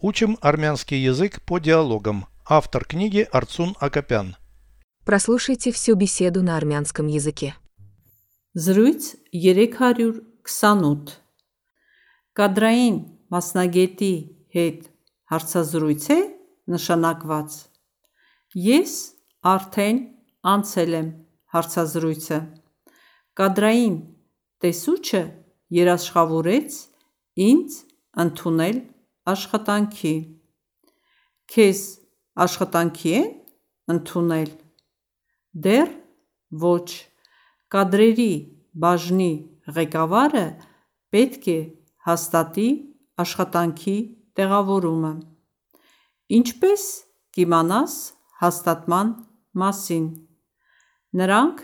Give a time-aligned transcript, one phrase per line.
[0.00, 2.26] Учим армянский язык по диалогам.
[2.46, 4.36] Автор книги Арцун Акопян.
[5.04, 7.56] Прослушайте всю беседу на армянском языке.
[8.54, 11.18] Զրույց 328
[12.38, 12.96] Կադրային
[13.34, 14.14] մասնագետի
[14.54, 14.86] հետ
[15.32, 16.18] հարցազրույց է
[16.74, 17.56] նշանակված
[18.54, 18.94] Ես
[19.54, 19.98] արդեն
[20.54, 21.08] անցել եմ
[21.54, 22.38] հարցազրույցը
[23.34, 23.96] Կադրային
[24.62, 25.24] տեսուչը
[25.80, 26.78] երաշխավորեց
[27.50, 27.82] ինձ
[28.24, 28.78] ընդունել
[29.32, 30.14] աշխատանքի
[31.54, 31.82] Քեզ
[32.44, 33.30] աշխատանքի են
[33.94, 34.50] ընդունել
[35.66, 35.92] Դեռ
[36.64, 36.88] ոչ
[37.74, 38.32] Կադրերի
[38.82, 39.32] բաժնի
[39.76, 40.44] ղեկավարը
[41.14, 41.58] պետք է
[42.08, 42.68] հաստատի
[43.24, 43.96] աշխատանքի
[44.38, 45.12] տեղավորումը։
[46.38, 46.84] Ինչպես
[47.36, 47.96] կիմանաս
[48.42, 49.12] հաստատման
[49.62, 50.06] մասին։
[51.20, 51.62] Նրանք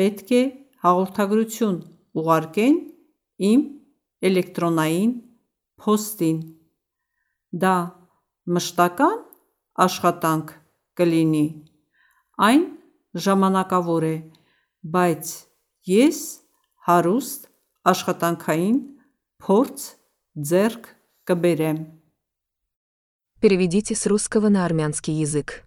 [0.00, 0.42] պետք է
[0.86, 1.78] հաղորդագրություն
[2.22, 2.78] ուղարկեն
[3.50, 3.62] իմ
[4.28, 5.12] էլեկտրոնային
[5.82, 6.38] փոստին։
[7.51, 7.75] Դա
[8.47, 9.19] մշտական
[9.85, 10.53] աշխատանք
[10.99, 11.45] կլինի։
[12.47, 12.65] Այն
[13.25, 14.15] ժամանակավոր է,
[14.95, 15.33] բայց
[15.91, 16.19] ես
[16.87, 17.47] հարուստ
[17.91, 18.79] աշխատանքային
[19.43, 19.85] փորձ
[20.49, 20.91] ձեռք
[21.29, 21.79] կբերեմ։
[23.39, 25.63] Переведите с русского на армянский язык.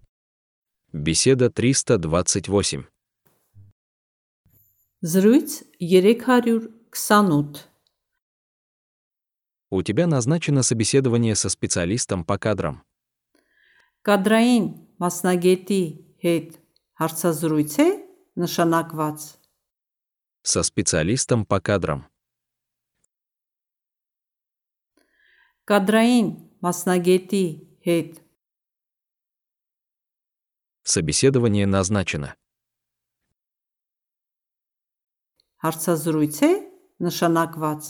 [0.92, 2.84] Беседа 328.
[5.03, 7.70] Զրույց 328
[9.75, 12.83] У тебя назначено собеседование со специалистом по кадрам.
[14.00, 14.64] Կադրային
[14.97, 15.83] մասնագետի
[16.25, 16.55] հետ
[16.97, 17.89] հարցազրույց է
[18.41, 19.27] նշանակված
[20.42, 22.09] Со специалистом по кадрам.
[25.69, 26.33] Կադրային
[26.64, 27.45] մասնագետի
[27.84, 28.25] հետ
[30.83, 32.34] Собеседование назначено.
[35.61, 36.50] հարցազրույց է
[37.05, 37.89] նշանակված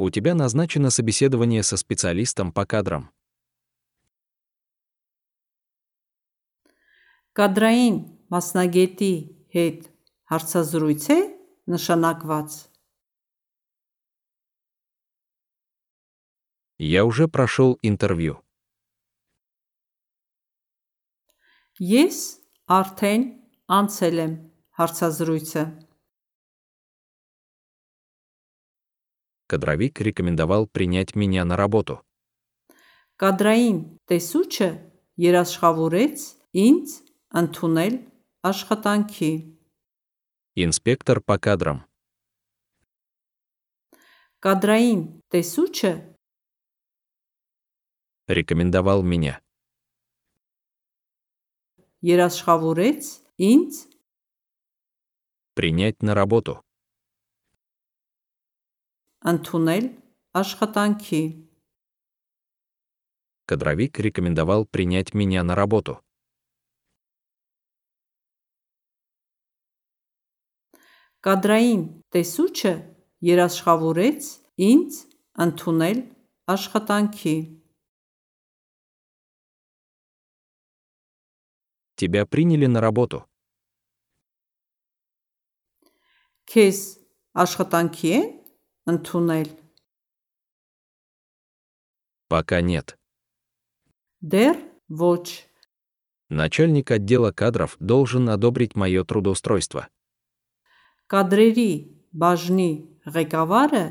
[0.00, 3.10] У тебя назначено собеседование со специалистом по кадрам.
[7.36, 7.96] Կադրային
[8.32, 9.12] մասնագետի
[9.52, 9.82] հետ
[10.32, 11.18] հարցազրույց է
[11.72, 12.54] նշանակված
[16.78, 18.40] Я уже прошел интервью.
[21.80, 22.18] Ես
[22.68, 23.24] արդեն
[23.68, 24.34] անցել եմ
[24.80, 25.64] հարցազրույցը
[29.50, 32.02] Кадровик рекомендовал принять меня на работу.
[33.16, 33.76] Կադրային
[34.12, 34.66] տեսուչը
[35.24, 36.88] երաշխավորեց ինձ
[37.40, 37.94] ընդունել
[38.44, 39.30] աշխատանքի
[40.56, 41.88] Инспектор по кадрам.
[44.44, 45.00] Կադրային
[45.32, 45.92] տեսուչը
[48.28, 49.40] Рекомендовал меня.
[52.04, 53.02] երաշխավորեց
[53.40, 53.72] ինձ
[55.54, 56.60] Принять на работу.
[59.32, 59.90] ընդունել
[60.40, 61.22] աշխատանքի
[63.46, 66.02] Кадровик рекомендовал принять меня на работу.
[71.26, 71.80] Կադրային
[72.14, 72.72] տեսուչը
[73.26, 74.26] երաշխավորեց
[74.62, 74.98] ինձ
[75.42, 76.02] ընդունել
[76.54, 77.36] աշխատանքի
[81.96, 83.24] Тебя приняли на работу.
[86.46, 86.78] Քեզ
[87.34, 88.26] աշխատանքի են
[88.90, 89.48] ընդունել
[92.28, 92.98] Пока нет.
[94.20, 94.56] դեռ
[94.88, 95.46] ոչ
[96.28, 99.88] Начальник отдела кадров должен одобрить мое трудоустройство.
[101.06, 101.70] Կադրերի
[102.10, 102.70] բաժնի
[103.06, 103.84] ղեկավարը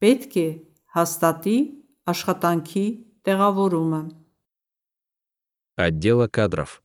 [0.00, 0.48] պետք է
[0.96, 1.58] հաստատի
[2.08, 2.86] աշխատանքի
[3.28, 4.02] տեղավորումը
[5.76, 6.80] Отдела кадров.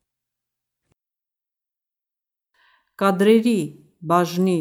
[3.00, 3.60] Կադրերի
[4.04, 4.60] բաժնի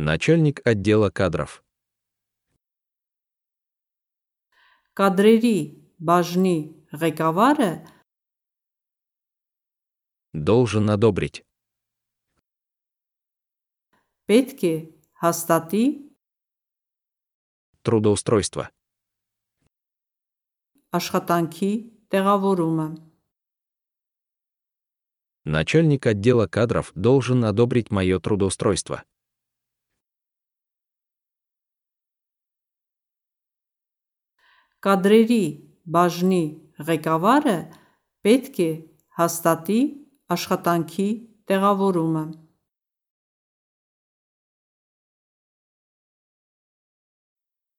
[0.00, 1.62] Начальник отдела кадров.
[4.96, 5.58] Կադրերի
[6.00, 6.56] բաժնի
[7.00, 7.70] ղեկավարը
[10.32, 11.44] Должен одобрить.
[14.28, 14.74] պետք է
[15.22, 15.84] հաստատի
[17.86, 18.70] Трудоустройство.
[20.98, 21.70] աշխատանքի
[22.10, 22.88] տեղավորումը
[25.44, 29.04] Начальник отдела кадров должен одобрить мое трудоустройство.
[34.84, 35.44] Կադրերի
[35.96, 36.42] բաժնի
[36.88, 37.58] ղեկավարը
[38.26, 38.72] պետք է
[39.20, 39.80] հաստատի
[40.36, 41.08] աշխատանքի
[41.50, 42.26] տեղավորումը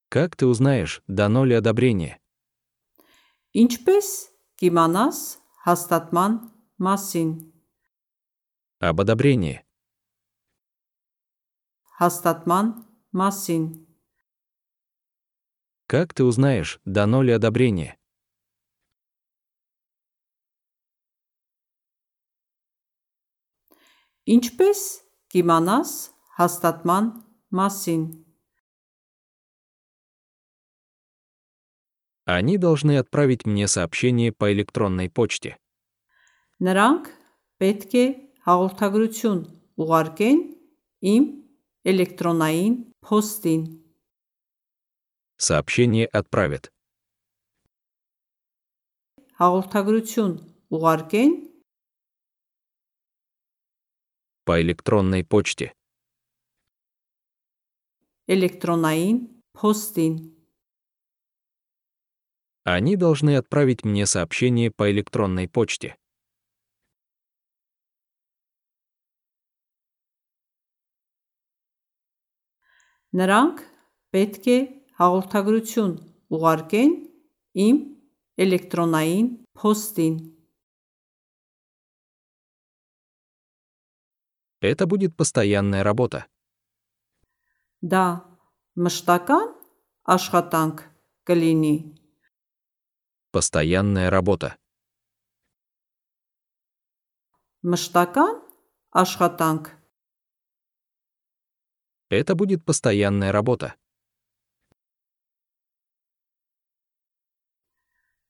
[0.09, 2.17] Как ты узнаешь, дано ли одобрение?
[3.53, 4.07] Ինչպես
[4.61, 5.19] կիմանաս
[5.67, 6.33] հաստատման
[6.79, 7.29] մասին
[8.79, 9.67] Об одобрении.
[11.99, 12.67] հաստատման
[13.19, 13.63] մասին
[15.91, 17.97] Как ты узнаешь, дано ли одобрение?
[24.27, 24.79] Ինչպես
[25.31, 25.91] կիմանաս
[26.35, 27.05] հաստատման
[27.55, 28.01] մասին։
[32.27, 35.55] Они должны отправить мне сообщение по электронной почте.
[36.59, 37.07] Նրանք
[37.63, 38.05] պետք է
[38.43, 39.39] հաղորդագրություն
[39.79, 40.41] ուղարկեն
[41.07, 41.27] իմ
[41.87, 42.75] էլեկտրոնային
[43.07, 43.63] փոստին։
[45.41, 46.73] Сообщение отправят.
[49.37, 50.33] Հաղորդագրություն
[50.73, 51.33] ուղարկեն
[54.45, 55.77] По электронной почте.
[58.27, 59.17] էլեկտրոնային
[59.55, 60.15] փոստին։
[62.67, 65.95] Они должны отправить мне сообщение по электронной почте.
[73.15, 73.63] Նրանք
[74.11, 74.57] պետք է
[74.99, 75.93] հաղորդագրություն
[76.33, 76.93] ուղարկեն
[77.67, 77.77] իմ
[78.43, 79.27] էլեկտրոնային
[79.57, 80.15] փոստին։
[84.61, 86.25] Это будет постоянная работа.
[87.81, 88.25] Դա
[88.73, 89.53] մշտական
[90.09, 90.81] աշխատանք
[91.29, 91.75] կլինի։
[93.31, 94.57] Постоянная работа.
[97.61, 98.41] Մշտական
[98.97, 99.77] աշխատանք
[102.09, 103.75] Это будет постоянная работа.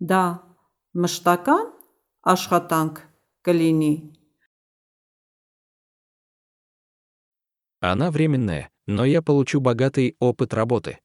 [0.01, 0.23] դա
[0.93, 1.65] մշտական
[2.33, 3.01] աշխատանք
[3.47, 3.93] կլինի։
[7.79, 10.97] Она временная, но я получу богатый опыт работы.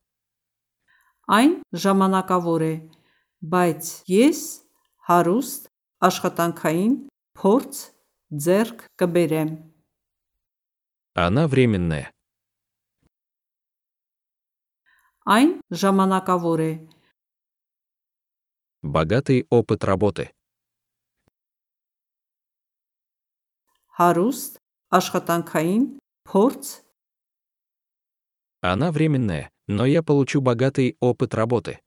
[1.29, 2.75] Այն ժամանակավոր է,
[3.45, 4.41] բայց ես
[5.09, 5.69] հարուստ
[6.09, 6.95] աշխատանքային
[7.39, 7.83] փորձ
[8.33, 9.53] ձեռք կբերեմ։
[11.15, 12.09] Она временная.
[15.29, 16.73] Այն ժամանակավոր է,
[18.83, 20.31] Богатый опыт работы.
[23.93, 24.57] հարուստ
[24.97, 25.83] աշխատանքային
[26.29, 26.69] փորձ
[28.63, 31.79] Она временная, но я получу богатый опыт работы.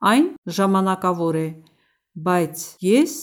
[0.00, 1.48] Այն ժամանակավոր է,
[2.14, 3.14] բայց ես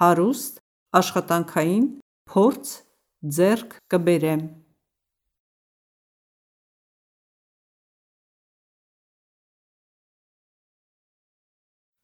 [0.00, 0.60] հարուստ
[1.00, 1.86] աշխատանքային
[2.34, 2.74] փորձ
[3.38, 4.42] ձեռք կբերեմ։